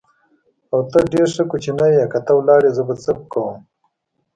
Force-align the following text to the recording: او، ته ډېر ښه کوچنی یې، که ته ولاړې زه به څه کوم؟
او، 0.71 0.79
ته 0.91 0.99
ډېر 1.11 1.27
ښه 1.35 1.43
کوچنی 1.51 1.89
یې، 1.97 2.05
که 2.11 2.19
ته 2.25 2.31
ولاړې 2.35 2.69
زه 2.77 2.83
به 2.87 2.95
څه 3.03 3.11
کوم؟ 3.31 3.57